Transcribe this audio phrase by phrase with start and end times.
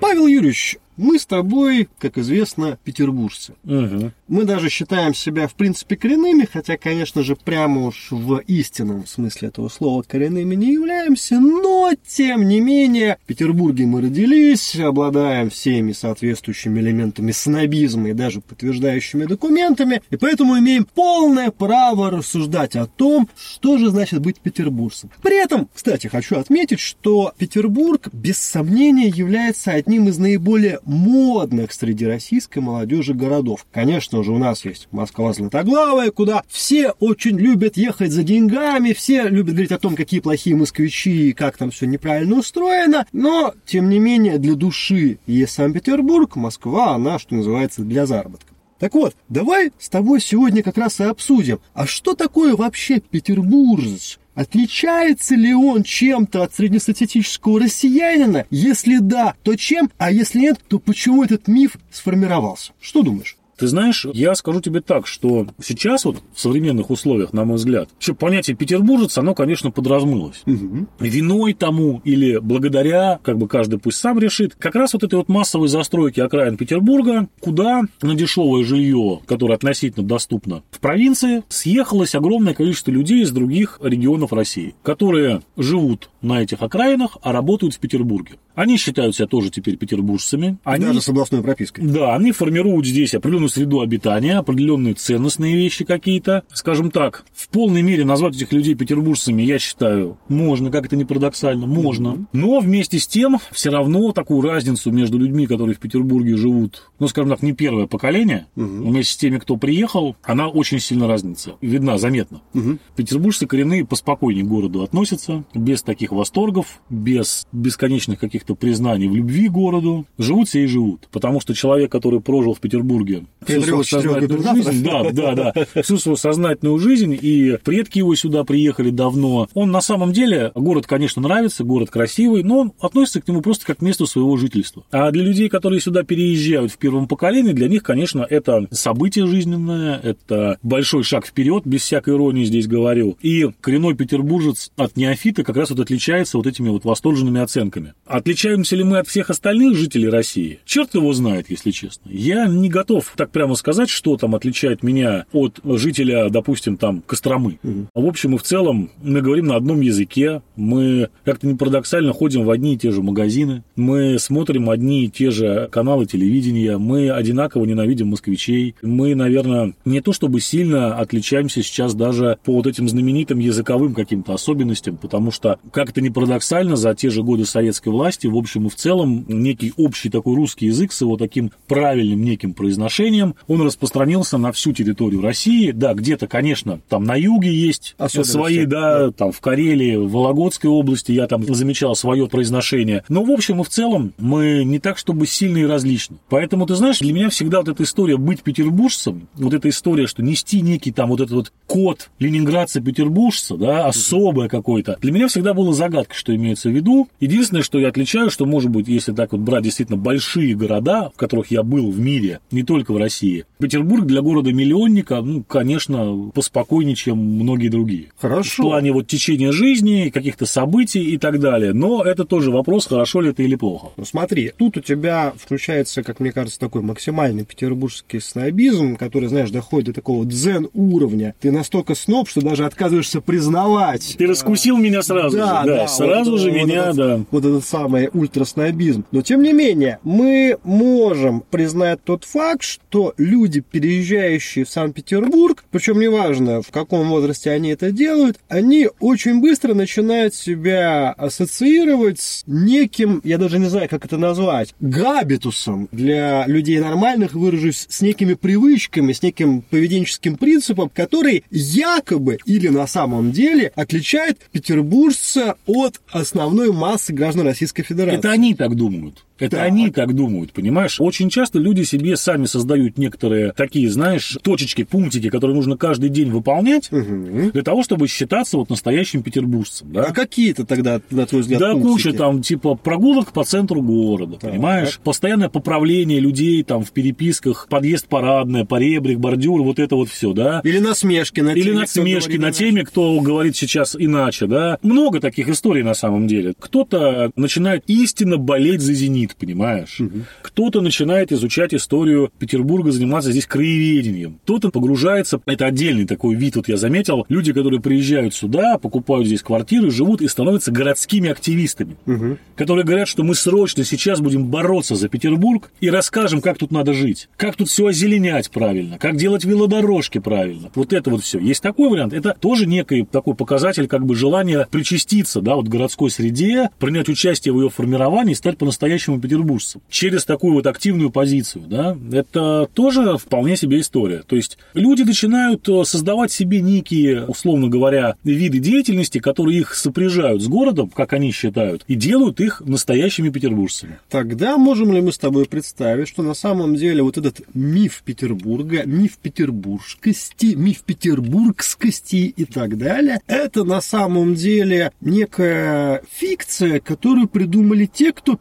[0.00, 3.54] Павел Юрьевич, мы с тобой, как известно, петербуржцы.
[3.64, 4.12] Угу.
[4.28, 9.48] Мы даже считаем себя, в принципе, коренными, хотя, конечно же, прямо уж в истинном смысле
[9.48, 15.92] этого слова коренными не являемся, но, тем не менее, в Петербурге мы родились, обладаем всеми
[15.92, 23.28] соответствующими элементами снобизма и даже подтверждающими документами, и поэтому имеем полное право рассуждать о том,
[23.36, 25.10] что же значит быть петербуржцем.
[25.22, 32.06] При этом, кстати, хочу отметить, что Петербург, без сомнения, является одним из наиболее модных среди
[32.06, 33.66] российской молодежи городов.
[33.72, 39.28] Конечно же, у нас есть Москва Златоглавая, куда все очень любят ехать за деньгами, все
[39.28, 43.90] любят говорить о том, какие плохие москвичи и как там все неправильно устроено, но, тем
[43.90, 48.54] не менее, для души есть Санкт-Петербург, Москва, она, что называется, для заработка.
[48.78, 54.18] Так вот, давай с тобой сегодня как раз и обсудим, а что такое вообще петербуржец?
[54.36, 58.44] Отличается ли он чем-то от среднестатистического россиянина?
[58.50, 59.90] Если да, то чем?
[59.96, 62.72] А если нет, то почему этот миф сформировался?
[62.78, 63.38] Что думаешь?
[63.56, 67.88] Ты знаешь, я скажу тебе так, что сейчас вот в современных условиях, на мой взгляд,
[67.98, 70.42] все понятие петербуржец, оно, конечно, подразмылось.
[70.46, 70.86] Угу.
[71.00, 75.28] Виной тому или благодаря, как бы каждый пусть сам решит, как раз вот этой вот
[75.28, 82.54] массовой застройки окраин Петербурга, куда на дешевое жилье, которое относительно доступно в провинции, съехалось огромное
[82.54, 88.34] количество людей из других регионов России, которые живут на этих окраинах, а работают в Петербурге.
[88.56, 90.58] Они считают себя тоже теперь петербуржцами.
[90.64, 91.84] Они, Даже с областной пропиской.
[91.86, 96.42] да, они формируют здесь определенную среду обитания, определенные ценностные вещи какие-то.
[96.52, 101.04] Скажем так, в полной мере назвать этих людей петербуржцами, я считаю, можно, как это не
[101.04, 102.26] парадоксально, можно.
[102.32, 107.08] Но вместе с тем, все равно такую разницу между людьми, которые в Петербурге живут, ну,
[107.08, 111.56] скажем так, не первое поколение, вместе с теми, кто приехал, она очень сильно разница.
[111.60, 112.40] Видна, заметно.
[112.54, 112.80] Мгм.
[112.96, 119.48] Петербуржцы коренные поспокойнее к городу относятся, без таких восторгов, без бесконечных каких-то признаний в любви
[119.48, 120.06] к городу.
[120.18, 121.08] Живут все и живут.
[121.10, 125.98] Потому что человек, который прожил в Петербурге всю свою сознательную жизнь, да, да, да, всю
[125.98, 131.22] свою сознательную жизнь, и предки его сюда приехали давно, он на самом деле, город, конечно,
[131.22, 134.84] нравится, город красивый, но он относится к нему просто как к месту своего жительства.
[134.90, 139.98] А для людей, которые сюда переезжают в первом поколении, для них, конечно, это событие жизненное,
[140.02, 143.16] это большой шаг вперед, без всякой иронии здесь говорю.
[143.22, 147.94] И коренной петербуржец от неофита как раз вот отличается вот этими вот восторженными оценками.
[148.36, 150.60] Отличаемся ли мы от всех остальных жителей России?
[150.66, 152.10] Черт его знает, если честно.
[152.10, 157.58] Я не готов так прямо сказать, что там отличает меня от жителя, допустим, там Костромы.
[157.62, 162.44] В общем и в целом мы говорим на одном языке, мы как-то не парадоксально ходим
[162.44, 167.08] в одни и те же магазины, мы смотрим одни и те же каналы телевидения, мы
[167.10, 172.86] одинаково ненавидим москвичей, мы, наверное, не то чтобы сильно отличаемся сейчас даже по вот этим
[172.86, 177.88] знаменитым языковым каким-то особенностям, потому что, как это не парадоксально, за те же годы советской
[177.88, 182.22] власти, в общем и в целом, некий общий такой русский язык с его таким правильным
[182.22, 185.70] неким произношением, он распространился на всю территорию России.
[185.70, 191.12] Да, где-то, конечно, там на юге есть свои, да, там в Карелии, в Вологодской области
[191.12, 193.04] я там замечал свое произношение.
[193.08, 196.16] Но, в общем и в целом, мы не так, чтобы сильно и различны.
[196.28, 200.22] Поэтому, ты знаешь, для меня всегда вот эта история быть петербуржцем, вот эта история, что
[200.22, 205.72] нести некий там вот этот вот код ленинградца-петербуржца, да, особое какое-то, для меня всегда была
[205.72, 207.08] загадка, что имеется в виду.
[207.20, 211.18] Единственное, что я отличаю, что, может быть, если так вот брать действительно большие города, в
[211.18, 216.94] которых я был в мире, не только в России, Петербург для города-миллионника, ну, конечно, поспокойнее,
[216.96, 218.06] чем многие другие.
[218.16, 218.62] В Хорошо.
[218.64, 221.72] плане вот течения жизни, каких-то событий и так далее.
[221.72, 223.88] Но это тоже вопрос, хорошо ли это или плохо.
[223.96, 229.50] Ну смотри, тут у тебя включается, как мне кажется, такой максимальный петербургский снобизм, который, знаешь,
[229.50, 231.34] доходит до такого дзен уровня.
[231.40, 234.14] Ты настолько сноб, что даже отказываешься признавать.
[234.18, 237.20] Ты раскусил меня сразу Да, же, да, да, сразу вот- же вот меня, этот- да.
[237.30, 239.04] Вот этот самый ультраснобизм.
[239.12, 246.00] Но тем не менее, мы можем признать тот факт, что люди, переезжающие в Санкт-Петербург, причем
[246.00, 253.20] неважно, в каком возрасте они это делают, они очень быстро начинают себя ассоциировать с неким,
[253.24, 259.12] я даже не знаю, как это назвать, габитусом для людей нормальных, выражусь, с некими привычками,
[259.12, 267.12] с неким поведенческим принципом, который якобы или на самом деле отличает петербуржца от основной массы
[267.12, 268.18] граждан Российской Федерации.
[268.18, 269.24] Это они так думают.
[269.38, 269.66] Это Так.
[269.66, 271.00] они так думают, понимаешь?
[271.00, 276.30] Очень часто люди себе сами создают некоторые такие, знаешь, точечки, пунктики, которые нужно каждый день
[276.30, 277.50] выполнять Мгм.
[277.50, 280.04] для того, чтобы считаться вот настоящим петербуржцем, да?
[280.04, 281.92] А какие-то тогда, на твой взгляд, Да, пунктики?
[281.92, 284.50] куча там, типа, прогулок по центру города, Так.
[284.50, 284.98] понимаешь?
[285.04, 290.60] Постоянное поправление людей там в переписках, подъезд парадная, поребрик, бордюр, вот это вот все, да?
[290.64, 294.78] Или насмешки на Или теме, насмешки на теме, кто говорит сейчас иначе, да.
[294.82, 296.54] Много таких историй на самом деле.
[296.58, 300.00] Кто-то начинает истинно болеть за «Зенит», понимаешь?
[300.42, 304.38] Кто-то начинает изучать историю Петербурга, заниматься здесь краеведением.
[304.44, 309.42] Кто-то погружается, это отдельный такой вид, вот я заметил, люди, которые приезжают сюда, покупают здесь
[309.42, 312.38] квартиры, живут и становятся городскими активистами, Мгм.
[312.54, 316.92] которые говорят, что мы срочно сейчас будем бороться за Петербург и расскажем, как тут надо
[316.92, 320.70] жить, как тут все озеленять правильно, как делать велодорожки правильно.
[320.74, 321.38] Вот это вот все.
[321.38, 322.12] Есть такой вариант.
[322.12, 327.52] Это тоже некий такой показатель как бы желания причаститься, да, вот городской среде, принять участие
[327.54, 329.80] в ее формировании и стать по-настоящему петербуржцем.
[329.88, 334.22] Через такую вот активную позицию, да, это тоже вполне себе история.
[334.26, 340.42] То есть люди начинают э, создавать себе некие, условно говоря, виды деятельности, которые их сопряжают
[340.42, 343.98] с городом, как они считают, и делают их настоящими петербуржцами.
[344.08, 348.82] Тогда можем ли мы с тобой представить, что на самом деле вот этот миф Петербурга,
[348.84, 357.86] миф петербургскости, миф петербургскости и так далее, это на самом деле некая фикция, которую придумали
[357.86, 358.36] те, кто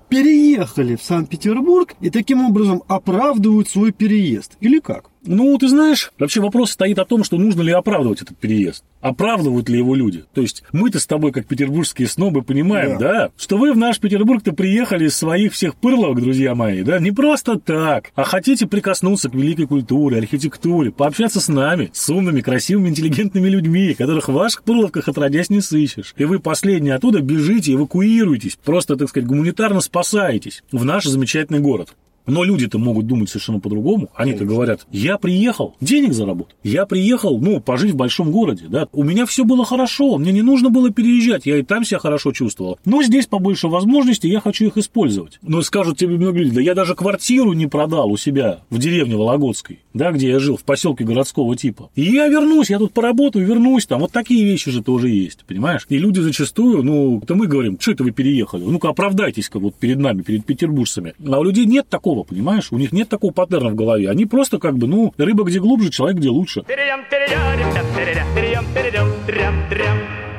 [0.65, 4.57] переехали в Санкт-Петербург и таким образом оправдывают свой переезд?
[4.61, 5.09] Или как?
[5.27, 8.83] Ну, ты знаешь, вообще вопрос стоит о том, что нужно ли оправдывать этот переезд.
[9.01, 10.25] Оправдывают ли его люди?
[10.33, 14.53] То есть мы-то с тобой, как петербургские снобы, понимаем, да, что вы в наш Петербург-то
[14.53, 19.35] приехали из своих всех пырловок, друзья мои, да, не просто так, а хотите прикоснуться к
[19.35, 25.07] великой культуре, архитектуре, пообщаться с нами, с умными, красивыми, интеллигентными людьми, которых в ваших пырловках
[25.07, 26.13] отродясь не сыщешь.
[26.17, 31.93] И вы последние оттуда бежите, эвакуируетесь, просто, так сказать, гуманитарно спасаетесь в наш замечательный город.
[32.27, 34.09] Но люди-то могут думать совершенно по-другому.
[34.15, 36.55] Они-то говорят, я приехал денег заработать.
[36.63, 38.87] Я приехал, ну, пожить в большом городе, да.
[38.91, 42.31] У меня все было хорошо, мне не нужно было переезжать, я и там себя хорошо
[42.31, 42.79] чувствовал.
[42.85, 45.39] Но здесь побольше возможностей, я хочу их использовать.
[45.41, 49.15] Но скажут тебе многие люди, да я даже квартиру не продал у себя в деревне
[49.15, 51.89] Вологодской, да, где я жил, в поселке городского типа.
[51.95, 55.85] И я вернусь, я тут поработаю, вернусь, там вот такие вещи же тоже есть, понимаешь?
[55.89, 58.63] И люди зачастую, ну, то мы говорим, что это вы переехали?
[58.63, 61.13] Ну-ка, оправдайтесь-ка вот перед нами, перед петербуржцами.
[61.25, 62.71] А у людей нет такого, понимаешь?
[62.71, 64.09] У них нет такого паттерна в голове.
[64.09, 66.63] Они просто как бы, ну, рыба где глубже, человек где лучше.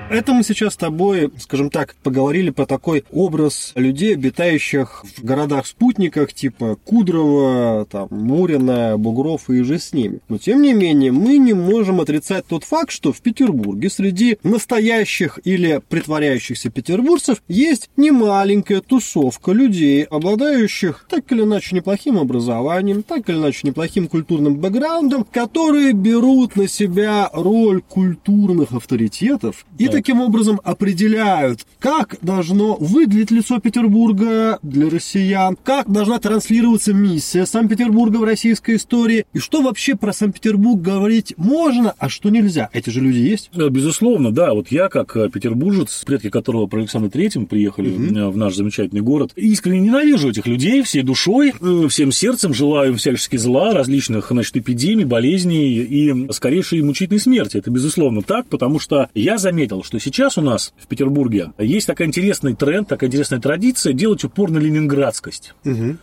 [0.09, 6.33] Это мы сейчас с тобой, скажем так, поговорили про такой образ людей, обитающих в городах-спутниках
[6.33, 10.21] типа Кудрова, там, Мурина, Бугров и же с ними.
[10.29, 15.41] Но, тем не менее, мы не можем отрицать тот факт, что в Петербурге среди настоящих
[15.43, 23.39] или притворяющихся петербуржцев есть немаленькая тусовка людей, обладающих так или иначе неплохим образованием, так или
[23.39, 29.96] иначе неплохим культурным бэкграундом, которые берут на себя роль культурных авторитетов и.
[29.97, 38.19] Таким образом определяют, как должно выглядеть лицо Петербурга для россиян, как должна транслироваться миссия Санкт-Петербурга
[38.19, 42.69] в российской истории, и что вообще про Санкт-Петербург говорить можно, а что нельзя.
[42.75, 43.51] Эти же люди есть.
[43.55, 44.53] Э, Безусловно, да.
[44.53, 49.01] Вот я, как э, петербуржец, предки которого при Александре Третьем приехали э, в наш замечательный
[49.01, 51.55] город, искренне ненавижу этих людей всей душой,
[51.89, 57.57] всем сердцем, желаю им всячески зла, различных, значит, эпидемий, болезней и скорейшей мучительной смерти.
[57.57, 62.07] Это, безусловно, так, потому что я заметил, что сейчас у нас в Петербурге есть такой
[62.07, 65.55] интересный тренд, такая интересная традиция делать упор на ленинградскость.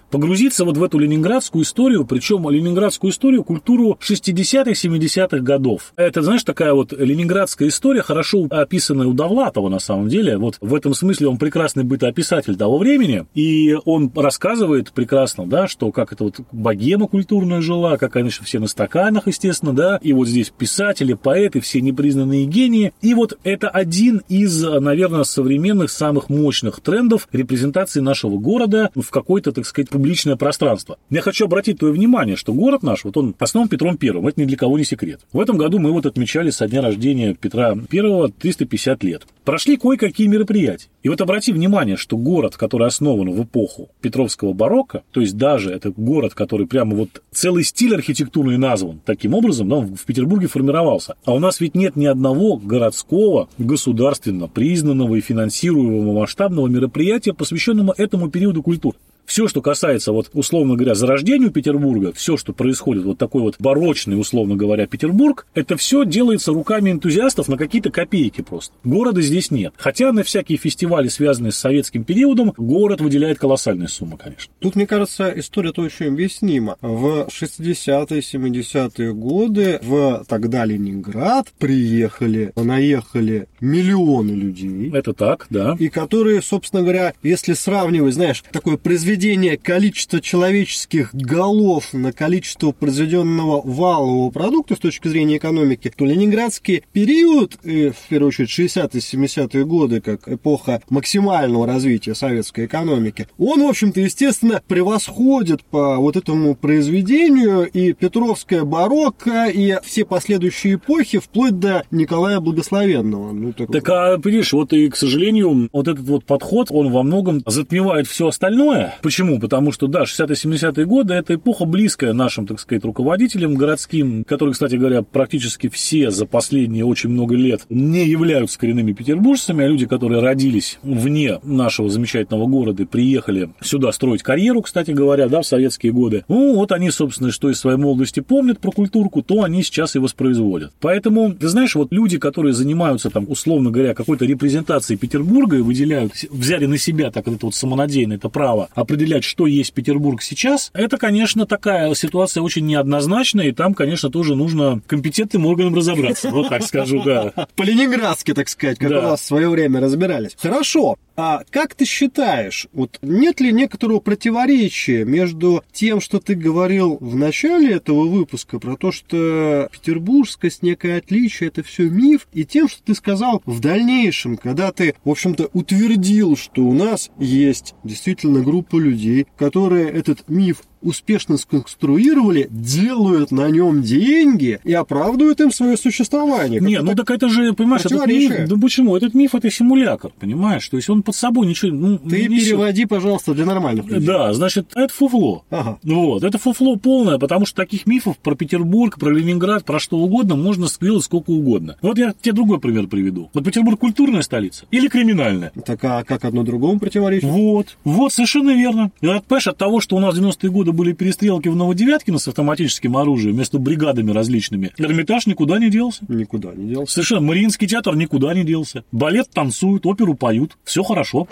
[0.10, 5.94] Погрузиться вот в эту ленинградскую историю, причем ленинградскую историю, культуру 60-х, 70-х годов.
[5.96, 10.38] Это, знаешь, такая вот ленинградская история, хорошо описанная у Довлатова на самом деле.
[10.38, 15.92] Вот в этом смысле он прекрасный бытоописатель того времени, и он рассказывает прекрасно, да, что
[15.92, 20.28] как это вот богема культурная жила, как они все на стаканах, естественно, да, и вот
[20.28, 22.94] здесь писатели, поэты, все непризнанные гении.
[23.02, 29.52] И вот это один из, наверное, современных самых мощных трендов репрезентации нашего города в какое-то,
[29.52, 30.98] так сказать, публичное пространство.
[31.10, 34.46] Я хочу обратить твое внимание, что город наш, вот он основан Петром Первым, это ни
[34.46, 35.22] для кого не секрет.
[35.34, 39.24] В этом году мы вот отмечали со дня рождения Петра Первого 350 лет.
[39.44, 40.88] Прошли кое-какие мероприятия.
[41.02, 45.72] И вот обрати внимание, что город, который основан в эпоху Петровского барокко, то есть даже
[45.72, 51.16] это город, который прямо вот целый стиль архитектурный назван таким образом, да, в Петербурге формировался.
[51.26, 57.94] А у нас ведь нет ни одного городского, государственно признанного и финансируемого масштабного мероприятия, посвященного
[57.98, 58.98] этому периоду культуры.
[59.26, 64.20] Все, что касается, вот, условно говоря, зарождения Петербурга, все, что происходит, вот такой вот барочный,
[64.20, 68.74] условно говоря, Петербург, это все делается руками энтузиастов на какие-то копейки просто.
[68.84, 69.74] Города здесь нет.
[69.78, 74.54] Хотя на всякие фестивали, связанные с советским периодом, город выделяет колоссальные суммы, конечно.
[74.60, 76.78] Тут, мне кажется, история-то очень объяснима.
[76.82, 84.92] В 60-е, 70-е годы в тогда Ленинград приехали, наехали миллионы людей.
[84.94, 85.76] Это так, да.
[85.80, 89.13] И которые, собственно говоря, если сравнивать, знаешь, такое произведение
[89.58, 97.58] количества человеческих голов на количество произведенного валового продукта с точки зрения экономики, то ленинградский период,
[97.64, 103.68] и в первую очередь 60-е, 70-е годы, как эпоха максимального развития советской экономики, он, в
[103.68, 111.60] общем-то, естественно, превосходит по вот этому произведению и Петровская барокко, и все последующие эпохи, вплоть
[111.60, 113.32] до Николая Благословенного.
[113.32, 117.04] Ну, так, так а, понимаешь, вот и, к сожалению, вот этот вот подход, он во
[117.04, 118.96] многом затмевает все остальное.
[119.04, 119.38] Почему?
[119.38, 124.76] Потому что, да, 60-70-е годы– это эпоха близкая нашим, так сказать, руководителям городским, которые, кстати
[124.76, 130.22] говоря, практически все за последние очень много лет не являются коренными петербуржцами, а люди, которые
[130.22, 136.24] родились вне нашего замечательного города, приехали сюда строить карьеру, кстати говоря, да, в советские годы.
[136.30, 140.00] Ну, вот они, собственно, что из своей молодости помнят про культурку, то они сейчас и
[140.00, 140.72] воспроизводят.
[140.80, 146.14] Поэтому, ты знаешь, вот люди, которые занимаются там, условно говоря, какой-то репрезентацией Петербурга и выделяют,
[146.32, 150.98] взяли на себя так это вот самонадеянное это право определять, что есть Петербург сейчас, это,
[150.98, 156.30] конечно, такая ситуация очень неоднозначная, и там, конечно, тоже нужно компетентным органам разобраться.
[156.30, 157.48] Вот так скажу, да.
[157.56, 159.00] По-ленинградски, так сказать, как да.
[159.00, 160.36] у нас в свое время разбирались.
[160.38, 160.98] Хорошо.
[161.16, 167.16] А как ты считаешь, вот нет ли некоторого противоречия между тем, что ты говорил в
[167.16, 172.82] начале этого выпуска про то, что петербургскость, некое отличие, это все миф, и тем, что
[172.82, 178.78] ты сказал в дальнейшем, когда ты, в общем-то, утвердил, что у нас есть действительно группа
[178.84, 186.60] людей, которые этот миф успешно сконструировали, делают на нем деньги и оправдывают им свое существование.
[186.60, 188.96] Не, ну так это же, понимаешь, этот миф, да почему?
[188.96, 190.68] Этот миф это симулятор, понимаешь?
[190.68, 194.08] То есть он под собой ничего ну, Ты не переводи, пожалуйста, для нормальных людей.
[194.08, 195.44] Да, значит, это фуфло.
[195.50, 195.80] Ага.
[195.84, 200.36] Вот, это фуфло полное, потому что таких мифов про Петербург, про Ленинград, про что угодно
[200.36, 201.78] можно сделать сколько угодно.
[201.82, 203.30] Вот я тебе другой пример приведу.
[203.34, 205.52] Вот Петербург культурная столица или криминальная?
[205.66, 207.30] Так а как одно другому противоречит?
[207.30, 208.92] Вот, вот, совершенно верно.
[209.02, 212.28] И, понимаешь, от того, что у нас в 90-е годы были перестрелки в Новодевяткино с
[212.28, 216.04] автоматическим оружием между бригадами различными, Эрмитаж никуда не делся.
[216.08, 216.94] Никуда не делся.
[216.94, 217.22] Совершенно.
[217.22, 218.84] Мариинский театр никуда не делся.
[218.92, 220.58] Балет танцуют, оперу поют.
[220.64, 221.28] Все хорошо.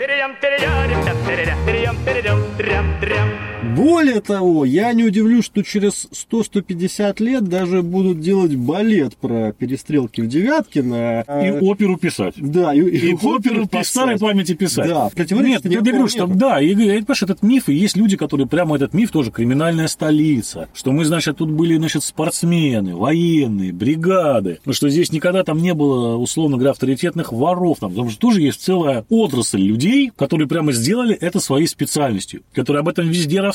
[3.62, 10.20] Более того, я не удивлюсь, что через 100-150 лет даже будут делать балет про перестрелки
[10.20, 11.24] в Девяткино.
[11.44, 12.34] И оперу писать.
[12.36, 14.88] Да, и, и, и оперу по старой памяти писать.
[14.88, 18.76] Да, Нет, я говорю, что да, и, понимаешь, этот миф, и есть люди, которые прямо
[18.76, 24.88] этот миф тоже криминальная столица, что мы, значит, тут были, значит, спортсмены, военные, бригады, что
[24.88, 29.04] здесь никогда там не было, условно говоря, авторитетных воров, там, потому что тоже есть целая
[29.08, 33.51] отрасль людей, которые прямо сделали это своей специальностью, которые об этом везде рассказывают,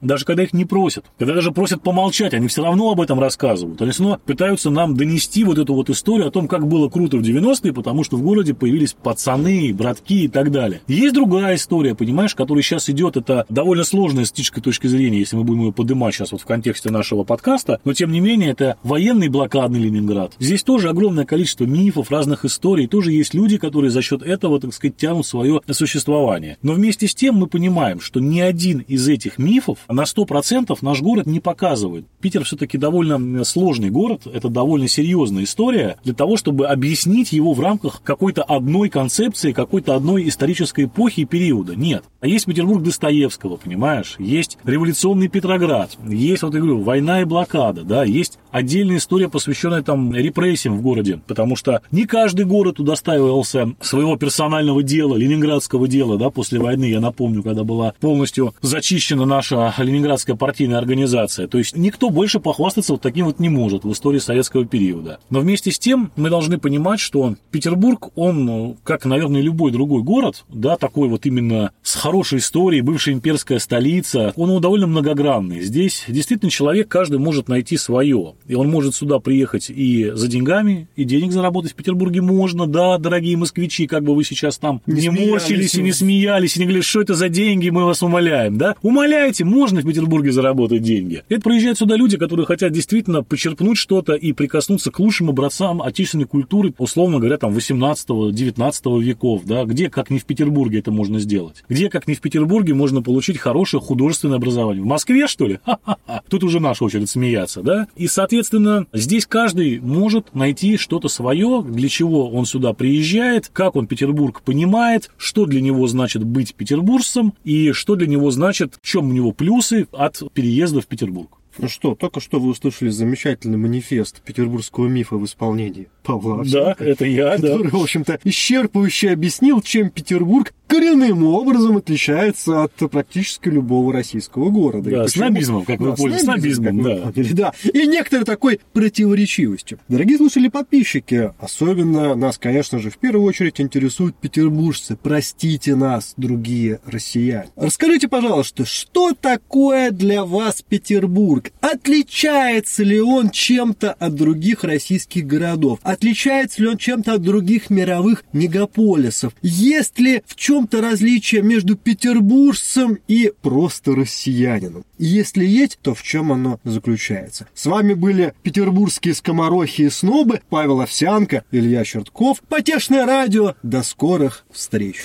[0.00, 1.04] даже когда их не просят.
[1.18, 3.80] Когда даже просят помолчать, они все равно об этом рассказывают.
[3.82, 7.22] Они снова пытаются нам донести вот эту вот историю о том, как было круто в
[7.22, 10.80] 90-е, потому что в городе появились пацаны, братки и так далее.
[10.86, 15.44] Есть другая история, понимаешь, которая сейчас идет, это довольно сложная с точки зрения, если мы
[15.44, 19.28] будем ее поднимать сейчас вот в контексте нашего подкаста, но тем не менее это военный
[19.28, 20.32] блокадный Ленинград.
[20.38, 24.74] Здесь тоже огромное количество мифов, разных историй, тоже есть люди, которые за счет этого, так
[24.74, 26.58] сказать, тянут свое существование.
[26.62, 30.76] Но вместе с тем мы понимаем, что ни один из этих этих мифов на 100%
[30.80, 32.06] наш город не показывает.
[32.20, 37.60] Питер все-таки довольно сложный город, это довольно серьезная история для того, чтобы объяснить его в
[37.60, 41.74] рамках какой-то одной концепции, какой-то одной исторической эпохи и периода.
[41.76, 42.04] Нет.
[42.22, 44.14] А есть Петербург Достоевского, понимаешь?
[44.20, 49.82] Есть революционный Петроград, есть, вот я говорю, война и блокада, да, есть отдельная история, посвященная
[49.82, 56.16] там репрессиям в городе, потому что не каждый город удостаивался своего персонального дела, ленинградского дела,
[56.16, 61.48] да, после войны, я напомню, когда была полностью зачищена наша ленинградская партийная организация.
[61.48, 65.18] То есть никто больше похвастаться вот таким вот не может в истории советского периода.
[65.28, 70.44] Но вместе с тем мы должны понимать, что Петербург, он, как, наверное, любой другой город,
[70.48, 75.62] да, такой вот именно с хорошей историей, бывшая имперская столица, он довольно многогранный.
[75.62, 78.34] Здесь действительно человек, каждый может найти свое.
[78.46, 82.98] И он может сюда приехать и за деньгами, и денег заработать в Петербурге можно, да,
[82.98, 86.66] дорогие москвичи, как бы вы сейчас там не, не морщились и не смеялись, и не
[86.66, 88.76] говорили, что это за деньги, мы вас умоляем, да?
[88.82, 91.24] Ума умоляете, можно в Петербурге заработать деньги.
[91.28, 96.26] Это приезжают сюда люди, которые хотят действительно почерпнуть что-то и прикоснуться к лучшим образцам отечественной
[96.26, 101.64] культуры, условно говоря, там 18-19 веков, да, где, как не в Петербурге, это можно сделать?
[101.68, 104.82] Где, как не в Петербурге, можно получить хорошее художественное образование?
[104.82, 105.58] В Москве, что ли?
[105.64, 106.22] Ха-ха-ха.
[106.28, 107.88] Тут уже наша очередь смеяться, да?
[107.96, 113.86] И, соответственно, здесь каждый может найти что-то свое, для чего он сюда приезжает, как он
[113.86, 119.08] Петербург понимает, что для него значит быть петербуржцем и что для него значит, в чем
[119.10, 121.38] у него плюсы от переезда в Петербург.
[121.58, 126.84] Ну что, только что вы услышали замечательный манифест петербургского мифа в исполнении Павла Овсянко, Да,
[126.84, 127.76] это я, который, да.
[127.76, 134.90] в общем-то, исчерпывающе объяснил, чем Петербург коренным образом отличается от практически любого российского города.
[134.90, 137.12] Да, снобизмом, как да, вы поняли, снобизмом, снобизмом да.
[137.12, 137.52] Поняли, да.
[137.74, 139.78] И некоторой такой противоречивостью.
[139.88, 144.96] Дорогие слушатели подписчики, особенно нас, конечно же, в первую очередь интересуют петербуржцы.
[144.96, 147.50] Простите нас, другие россияне.
[147.54, 151.52] Расскажите, пожалуйста, что такое для вас Петербург?
[151.60, 155.80] Отличается ли он чем-то от других российских городов?
[155.82, 159.34] Отличается ли он чем-то от других мировых мегаполисов?
[159.42, 164.84] Есть ли в чем чем-то различие между петербуржцем и просто россиянином.
[164.96, 167.48] И если есть, то в чем оно заключается?
[167.52, 173.54] С вами были петербургские скоморохи и снобы, Павел Овсянко, Илья Чертков, Потешное радио.
[173.64, 175.04] До скорых встреч.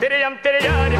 [0.00, 0.98] Перейдем, перейдем,